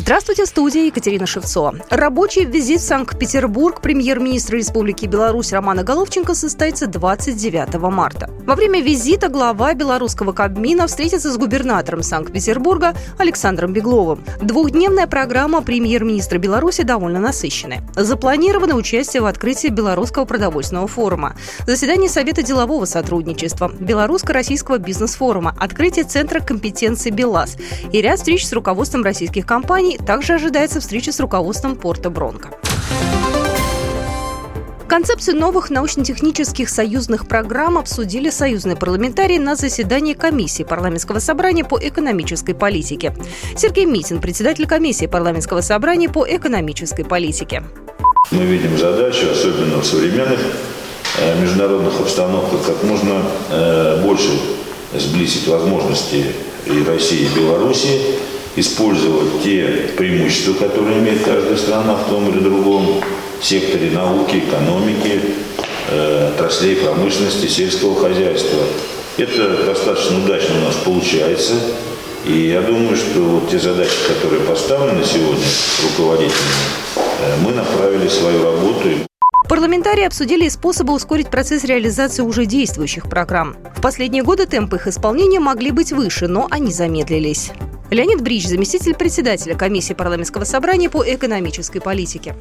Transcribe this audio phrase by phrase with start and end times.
[0.00, 1.74] Здравствуйте, студия Екатерина Шевцова.
[1.90, 8.30] Рабочий визит в Санкт-Петербург премьер-министра Республики Беларусь Романа Головченко состоится 29 марта.
[8.46, 14.24] Во время визита глава белорусского Кабмина встретится с губернатором Санкт-Петербурга Александром Бегловым.
[14.40, 17.82] Двухдневная программа премьер-министра Беларуси довольно насыщенная.
[17.96, 21.34] Запланировано участие в открытии Белорусского продовольственного форума,
[21.66, 27.56] заседание Совета делового сотрудничества, Белорусско-российского бизнес-форума, открытие Центра компетенции БелАЗ
[27.92, 32.50] и ряд встреч с руководством российских компаний компаний также ожидается встреча с руководством порта Бронко.
[34.88, 42.54] Концепцию новых научно-технических союзных программ обсудили союзные парламентарии на заседании комиссии парламентского собрания по экономической
[42.54, 43.14] политике.
[43.54, 47.62] Сергей Митин, председатель комиссии парламентского собрания по экономической политике.
[48.30, 50.40] Мы видим задачу, особенно в современных
[51.20, 54.30] э, международных обстановках, как можно э, больше
[54.94, 56.24] сблизить возможности
[56.66, 58.00] и России, и Белоруссии
[58.60, 63.02] использовать те преимущества, которые имеет каждая страна в том или другом
[63.40, 65.20] секторе науки, экономики,
[65.90, 68.60] э, отраслей промышленности, сельского хозяйства.
[69.16, 71.54] Это достаточно удачно у нас получается.
[72.26, 75.46] И я думаю, что вот те задачи, которые поставлены сегодня
[75.82, 76.32] руководителями,
[76.96, 78.88] э, мы направили свою работу.
[79.48, 83.56] Парламентарии обсудили способы ускорить процесс реализации уже действующих программ.
[83.74, 87.50] В последние годы темпы их исполнения могли быть выше, но они замедлились.
[87.90, 92.34] Леонид Брич, заместитель председателя комиссии парламентского собрания по экономической политике.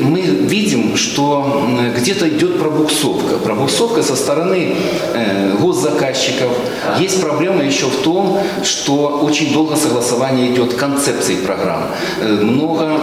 [0.00, 3.36] Мы видим, что где-то идет пробуксовка.
[3.38, 4.74] Пробуксовка со стороны
[5.14, 6.50] э, госзаказчиков.
[6.98, 11.84] Есть проблема еще в том, что очень долго согласование идет концепции программ.
[12.20, 12.98] Э, много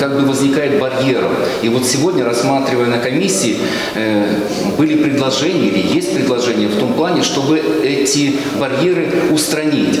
[0.00, 1.30] как бы возникает барьеров.
[1.62, 3.58] И вот сегодня, рассматривая на комиссии,
[3.94, 4.40] э,
[4.76, 10.00] были предложения или есть предложения в том плане, чтобы эти барьеры устранить.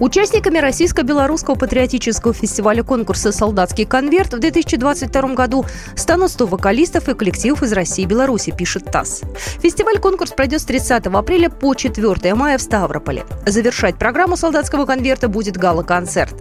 [0.00, 7.62] Участниками российско-белорусского патриотического фестиваля конкурса «Солдатский конверт» в 2022 году станут 100 вокалистов и коллективов
[7.62, 9.22] из России и Беларуси, пишет ТАСС.
[9.60, 13.24] Фестиваль-конкурс пройдет с 30 апреля по 4 мая в Ставрополе.
[13.46, 16.34] Завершать программу «Солдатского конверта» будет гала-концерт.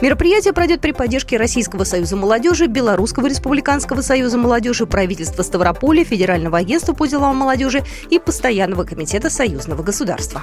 [0.00, 6.94] Мероприятие пройдет при поддержке Российского союза молодежи, Белорусского республиканского союза молодежи, правительства Ставрополя, Федерального агентства
[6.94, 10.42] по делам молодежи и Постоянного комитета союзного государства.